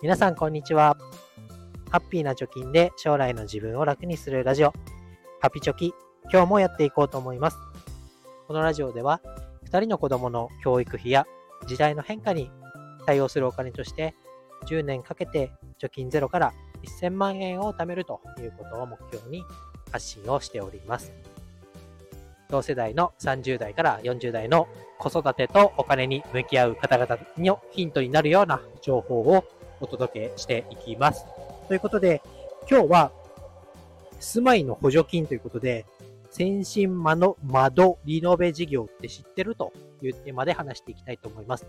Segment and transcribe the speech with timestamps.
[0.00, 0.96] 皆さんこんにちは。
[1.90, 4.72] ハッピーな貯金で将来の自分を楽にするラジオ、
[5.40, 5.92] ハピチョキ、
[6.32, 7.58] 今日もやっていこうと思います。
[8.46, 9.20] このラジオでは、
[9.68, 11.26] 2人の子供の教育費や
[11.66, 12.48] 時代の変化に
[13.06, 14.14] 対応するお金として、
[14.66, 15.50] 10年かけて
[15.82, 16.52] 貯金ゼロから
[17.00, 19.42] 1000万円を貯めるということを目標に
[19.90, 21.12] 発信をしております。
[22.50, 24.68] 同世代の30代から40代の
[25.00, 29.44] 子育てとお金に向き合う方々のヒントになるような情報を
[29.80, 31.26] お届けしていきます。
[31.68, 32.22] ということで、
[32.70, 33.12] 今日は、
[34.20, 35.86] 住まいの補助金ということで、
[36.30, 39.72] 先進間の窓リノベ事業って知ってると
[40.02, 41.66] いうテーマで話していきたいと思います。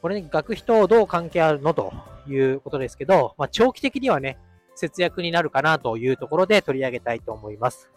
[0.00, 1.92] これね、学費とどう関係あるのと
[2.28, 4.38] いうことですけど、まあ、長期的にはね、
[4.74, 7.88] 節約になるかなというところで取り上げたいと思います。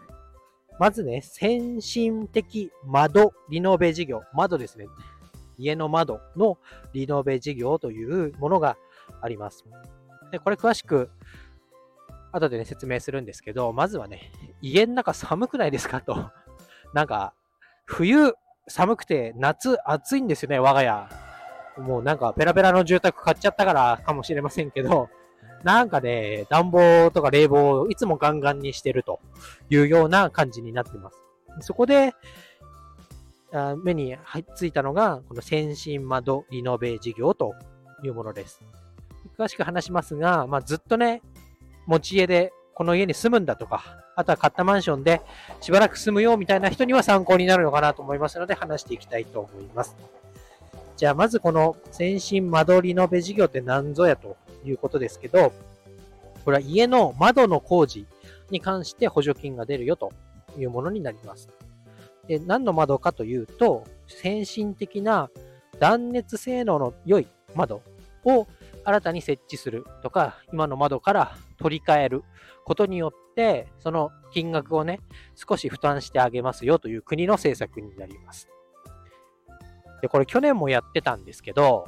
[0.80, 4.24] まずね、先進的窓リノベ事業。
[4.34, 4.88] 窓ですね。
[5.58, 6.58] 家の窓の
[6.94, 8.78] リノベ事業というものが
[9.22, 9.66] あります。
[10.32, 11.10] で、これ詳しく
[12.32, 16.02] 後でね、説明するんですけど、まずはね、家の中寒くないですか？
[16.02, 16.32] と。
[16.94, 17.34] なんか、
[17.86, 18.34] 冬
[18.68, 21.08] 寒くて夏暑いんですよね、我が家。
[21.78, 25.10] もうなんかペラペラの住宅買っちゃったからかもしれませんけど、
[25.64, 29.20] なんかね、暖房とか冷房をいつもガンガンにしてると
[29.70, 31.20] いうような感じになってます。
[31.62, 32.14] そこで、
[33.54, 34.18] あ目に
[34.56, 37.54] ついたのが、この先進窓リノベ事業と
[38.04, 38.62] いうものです。
[39.38, 41.22] 詳しく話しますが、まあ、ずっとね、
[41.86, 43.84] 持ち家でこの家に住むんだとか、
[44.16, 45.22] あとは買ったマンションで
[45.62, 49.96] しばらく住むよみたいな人には参考になるのかなと思いますので話していきたいと思います。
[50.98, 55.52] じゃあまずこの先進窓リノベ事業って何ぞやということですけど、
[56.46, 58.06] これは家の窓の工事
[58.50, 60.14] に関して補助金が出るよと
[60.58, 61.50] いうものになります。
[62.28, 65.30] で何の窓かというと、先進的な
[65.80, 67.82] 断熱性能の良い窓
[68.24, 68.48] を
[68.86, 72.24] 新たに設置するとか、今の窓から取り替える
[72.64, 75.00] ことによって、その金額をね、
[75.36, 78.48] 少し負担してあげますよという国の政策になります。
[80.02, 81.88] で、これ去年もやってたんですけど、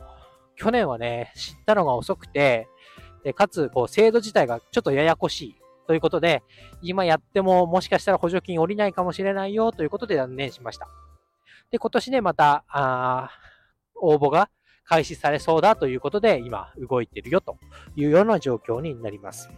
[0.55, 2.67] 去年はね、知ったのが遅くて、
[3.23, 6.41] でかつ、こう、制度自体がちょっとややこしいということで、
[6.81, 10.87] 今やってももしかしたら補助金下りないかもしれないよということで断念しました。
[11.69, 13.29] で、今年ね、また、あ
[13.99, 14.49] 応募が
[14.87, 17.57] 開始されそうだということで、今動いてるよと
[17.95, 19.49] いうような状況になります。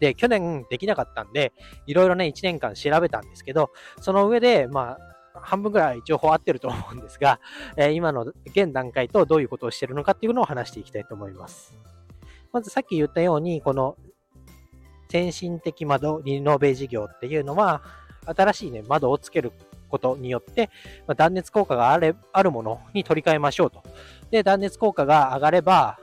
[0.00, 1.52] で、去年できなかったんで、
[1.86, 3.70] いろいろね、1年間調べたんですけど、
[4.00, 7.38] その上で、まあ、半分ぐらい情報合ってると思うんですが、
[7.76, 11.78] えー、今の現段階とどういうことをしてるのかっていうのを話していきたいと思います。
[12.52, 13.96] まずさっき言ったように、この
[15.08, 17.82] 先進的窓リノベ事業っていうのは、
[18.26, 19.52] 新しいね、窓をつける
[19.90, 20.70] ことによって、
[21.06, 23.82] ま、断熱効果があれあるものに取り替えましょうと。
[24.30, 25.98] で、断熱効果が上がれば、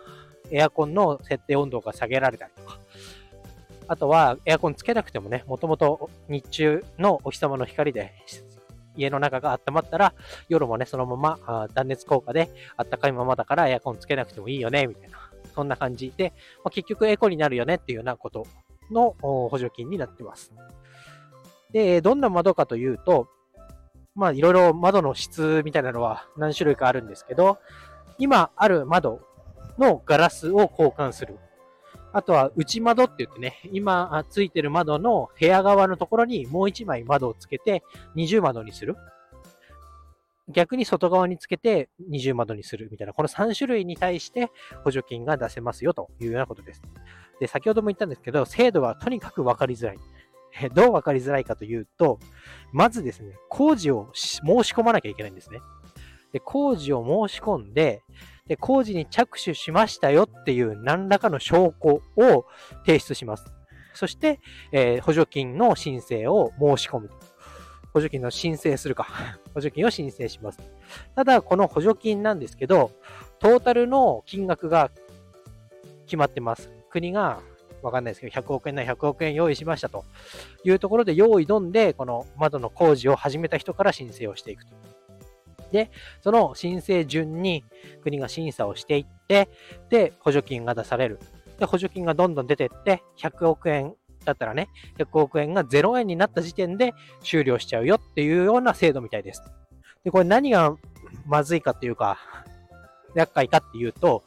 [0.51, 2.77] エアコンの設定温度が下げられたりとか、
[3.87, 8.13] あとはエアコンつけなくてもね、もともと日中のお日様の光で
[8.95, 10.13] 家の中が温まったら、
[10.49, 15.31] 夜もね、そのまま断熱効果で暖かいままだからエアコンつけなくてもいいよね、みたいな。
[15.55, 16.33] そんな感じで、
[16.63, 18.45] まあ、結局エコになるよねっていうようなこと
[18.91, 20.53] の補助金になってます。
[21.71, 23.27] で、どんな窓かというと、
[24.17, 27.59] まあいろいろ窓の質みたいなのは何種類かあるんですけど、
[28.17, 29.21] 今ある窓
[29.77, 31.37] のガラスを交換する。
[32.13, 37.83] あとは内窓って言ってね、今ついてる窓の部屋側のところにもう一枚窓をつけて
[38.15, 38.95] 二重窓にする。
[40.49, 44.49] 逆に外側につけて二重窓にするみたいな、この3種類に対して
[44.83, 46.81] 補助金が出せますよというようなことです。
[47.39, 49.99] で、先ほども言ったんですけど、制度はとにかくわかりづらい。
[50.73, 52.19] どう分かりづらいかというと、
[52.71, 55.59] まずですね、工事を申し込まなきゃいけないんですね。
[56.33, 58.03] で工事を申し込んで
[58.47, 62.45] で、工事に着手しましたよっていう何らかの証拠を
[62.85, 63.45] 提出します。
[63.93, 64.39] そして、
[64.71, 67.09] えー、補助金の申請を申し込む。
[67.93, 69.07] 補助金の申請するか。
[69.53, 70.59] 補助金を申請します。
[71.15, 72.91] ただ、この補助金なんですけど、
[73.39, 74.91] トータルの金額が
[76.05, 76.71] 決まってます。
[76.89, 77.41] 国が
[77.87, 80.03] わかんないですけど、100億円なら100億円用意しましたと
[80.63, 84.73] いうところで、用意どんで、この窓の工事を始めた人から申請をしていくと。
[85.71, 85.89] で、
[86.21, 87.63] その申請順に
[88.03, 89.49] 国が審査をしていって、
[89.89, 91.19] で、補助金が出される。
[91.59, 93.95] で、補助金がどんどん出てって、100億円
[94.25, 94.67] だったらね、
[94.97, 96.93] 100億円が0円になった時点で
[97.23, 99.41] 終了しちゃうよっていうような制度みたいです。
[100.03, 100.75] で、これ何が
[101.25, 102.17] まずいかっていうか、
[103.15, 104.23] 厄介かっていうと、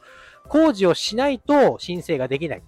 [0.47, 2.63] 工事をしないと申請ができない。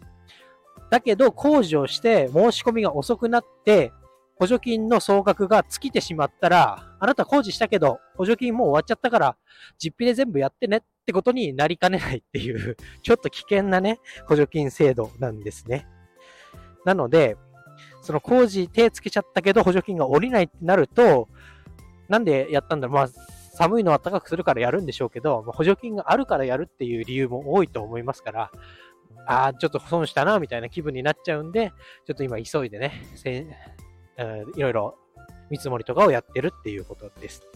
[0.93, 3.91] だけど、工事をして申し込みが遅くなって、
[4.35, 9.35] 補助金の総額が尽きてしまったら、あなた工事したけど、補助金もう終わっちゃったから、
[9.79, 15.87] 実費で全部やってねってことになりかねないっていう、 ちょっと危険なね、補助金制度なんですね。
[16.85, 17.37] なので、
[18.03, 21.27] その工事手つけちゃったけど補助金が下りないってなると、
[22.07, 22.95] なんでやったんだろう。
[22.97, 23.07] まあ、
[23.55, 28.51] 寒いのを暖かくするからやるんでしょうけど、補助金があるからやるっていう理由も多いと思いますから、
[29.25, 31.71] ああ、ちょっと損したな、みたいな気分になっちゃうんで、
[32.05, 33.03] ちょっと今急いでね、
[34.55, 34.95] いろいろ
[35.49, 37.47] 見積もりとかをやってるっていうことです。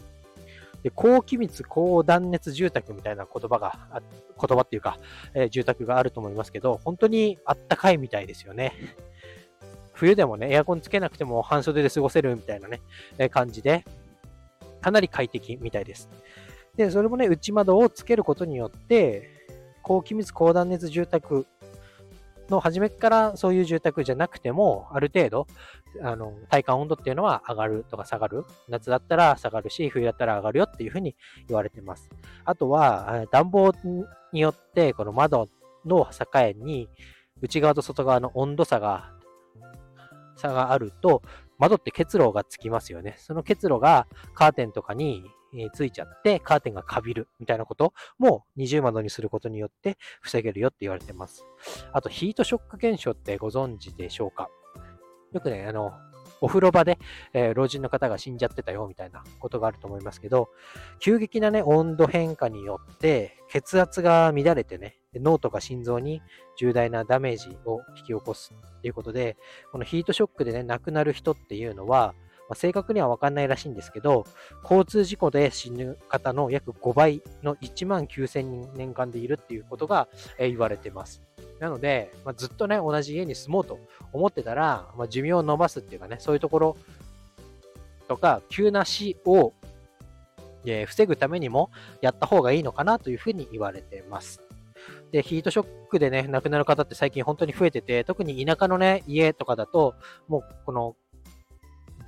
[0.82, 4.02] で、高気密、高断熱住宅みたいな言葉が、
[4.40, 4.98] 言葉っていうか、
[5.34, 8.72] えー、住宅があると思いますけど、本当にあったかいみたいですよね。
[9.92, 12.80] 冬でもね、エアコンつけなくても半袖で過ごせるみたいなね、
[13.18, 13.84] えー、感じで、
[14.80, 16.08] かなり快適みたいです。
[16.76, 19.37] で、それもね、内窓をつけることによって、
[19.88, 21.46] 高気密、高断熱住宅
[22.50, 25.46] の初めからそういう住宅じゃなくても、ある程度、
[26.02, 28.44] あの、体感温度っていうのは上がるとか下がる。
[28.68, 31.16] 夏だったら下がるし、冬だったら上がるよっていうふうに
[31.48, 32.10] 言われてます。
[32.44, 33.72] あとは、暖房
[34.32, 35.48] によって、この窓
[35.86, 36.90] の境に、
[37.40, 39.10] 内側と外側の温度差が、
[40.36, 41.22] 差があると、
[41.56, 43.14] 窓って結露がつきますよね。
[43.16, 45.24] その結露がカーテンとかに
[45.54, 51.44] えついちゃって、カーテンがカビるみたいなことも二重窓にすることによって防げるよって言われてます。
[51.92, 54.48] あと、ヒートショック現象ってご存知でしょうか？
[55.32, 55.92] よくね、あの、
[56.40, 56.98] お風呂場で、
[57.32, 60.48] えー、老人の方が死んじゃってたよみたいなことがあると思いますけど、
[61.00, 66.22] 急激なね、温度変化によって血圧が乱れてね、脳とか心臓に
[66.56, 69.36] 重大なダメージを引き起こすっていうことで、
[69.72, 72.14] このヒートショックでね、亡くなる人っていうのは、
[72.48, 74.26] まあ、正確にはわかんないらしいんですけど、
[74.62, 80.08] 交通事故で死ぬ方の約5倍の1万9000人年間でいるっていうことが、
[80.38, 81.22] え言われてます。
[81.60, 83.78] なので、まあ、ずっとね、同じ家に住もうと
[84.12, 86.76] 思ってたら、まあ、寿命を伸ばすっていうかね、そういうところ
[88.08, 89.52] とか、急な死を、
[90.64, 91.70] え、防ぐためにも
[92.00, 94.40] やった方がいいのかなというふうに言われてます。
[95.12, 99.94] で、ヒートショックでね、亡くなる方って最近本当に増えてて、特に田舎のね、家とかだと、
[100.28, 100.96] もうこの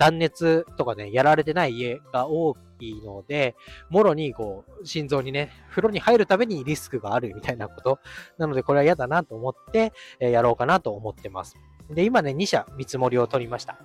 [0.00, 3.54] 断熱とかね、やられてない家が多いので、
[3.90, 7.98] もろにこう、心臓にね、風呂に入るためにリスクがあるみたいなこと。
[8.38, 11.54] なので、これは嫌だなと思って、えやろうかなと思ってます。
[11.90, 13.76] で、今ね、2社見積もりを取りました。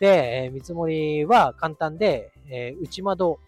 [0.00, 3.38] で、え見積もりは簡単で、え内窓、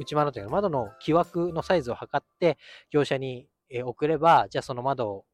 [0.00, 2.58] 内窓というか窓の木枠のサイズを測って、
[2.90, 3.46] 業者に
[3.84, 5.24] 送れば、じゃあその窓を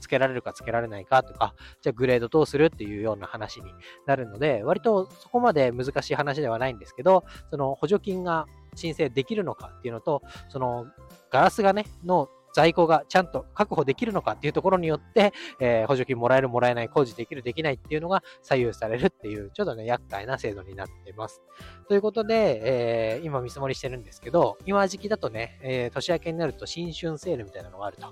[0.00, 3.72] つけられるかつけられないかとか、じゃあグレードどうするっていうような話に
[4.06, 10.86] なるので、割とそこまで難しい話ではないんですけど、その補助金が申請できるのかっていうのと、その
[11.30, 21.42] ガラスがね、の在庫がちゃんと確保できるのかっていうところによって、えー、補助金もらえるもらえない、工事できるできないっていうのが左右されるっていう、ちょっとね、厄介な制度になってます。
[21.86, 28.06] ということで、えー、今見積もりしてるんですけど、今時期だとね、えー、年明けになると新春セールみたいなのがあると。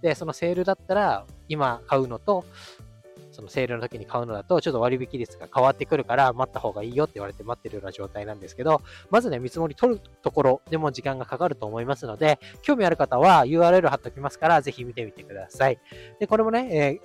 [0.00, 2.46] で、そのセールだったら、今買うのと、
[3.40, 15.78] そのセールの時に買うのだと、ちょっと割引率が変わってくるから、待った方がいいよって言われて待ってるような状態なんですけど、まずね、見積もり取るところでも時間がかかると思いますので、興味ある方は URL 貼っておきますから、ぜひ見てみてください。
[16.18, 17.00] で、これもね、え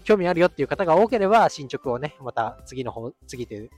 [0.00, 3.68] ー、興味あるよっていう方が多ければ、進捗をね、また次の方、次で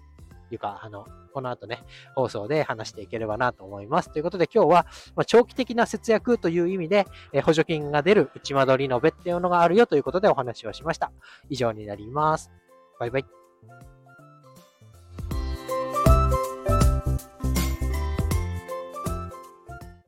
[0.54, 1.82] いうか、あの、この後ね、
[2.14, 4.10] 放送で話していければなと思います。
[4.10, 11.12] ということで今日は、ま長期的な節約という意味で、え補助金が出る内間取りのべっていうのがあるよということでお話をしました。
[11.48, 12.50] 以上になります。
[12.98, 13.24] バイバイ。